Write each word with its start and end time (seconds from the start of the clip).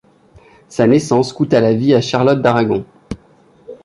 Sa 0.67 0.87
naissance 0.87 1.31
coûta 1.31 1.61
la 1.61 1.75
vie 1.75 1.93
à 1.93 2.01
Charlotte 2.01 2.41
d'Aragon. 2.41 2.83